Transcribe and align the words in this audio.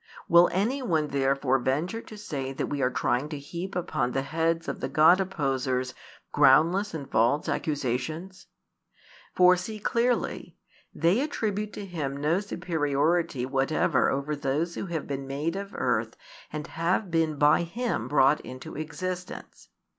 Will 0.27 0.49
any 0.51 0.81
one 0.81 1.09
therefore 1.09 1.59
venture 1.59 2.01
to 2.01 2.17
say 2.17 2.53
that 2.53 2.65
we 2.65 2.81
are 2.81 2.89
trying 2.89 3.29
to 3.29 3.37
heap 3.37 3.75
upon 3.75 4.13
the 4.13 4.23
heads 4.23 4.67
of 4.67 4.79
the 4.79 4.89
God 4.89 5.21
opposers 5.21 5.93
groundless 6.31 6.95
and 6.95 7.07
false 7.07 7.47
accusations'? 7.47 8.47
For 9.35 9.55
see 9.55 9.77
clearly, 9.77 10.57
they 10.91 11.21
attribute 11.21 11.71
to 11.73 11.85
Him 11.85 12.17
no 12.17 12.39
superiority 12.39 13.45
whatever 13.45 14.09
over 14.09 14.35
those 14.35 14.73
who 14.73 14.87
have 14.87 15.05
been 15.05 15.27
made 15.27 15.55
of 15.55 15.75
earth 15.75 16.17
and 16.51 16.65
have 16.65 17.11
been 17.11 17.35
by 17.35 17.61
Him 17.61 18.07
brought 18.07 18.41
into 18.41 18.75
existence. 18.75 19.69